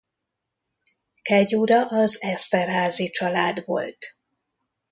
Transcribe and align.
Kegyura 1.21 1.87
az 1.87 2.21
Esterházy 2.21 3.09
család 3.09 3.65
volt. 3.65 4.17